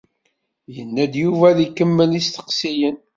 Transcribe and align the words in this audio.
Yenna-d 0.75 1.13
Yuba 1.23 1.45
ad 1.51 1.59
ikemmel 1.65 2.11
isteqsiyen. 2.19 2.97